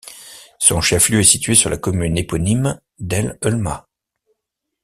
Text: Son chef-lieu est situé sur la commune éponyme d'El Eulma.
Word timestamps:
Son 0.57 0.81
chef-lieu 0.81 1.19
est 1.19 1.23
situé 1.23 1.53
sur 1.53 1.69
la 1.69 1.77
commune 1.77 2.17
éponyme 2.17 2.81
d'El 2.97 3.37
Eulma. 3.45 3.87